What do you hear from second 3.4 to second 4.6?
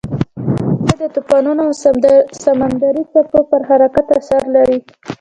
پر حرکت اثر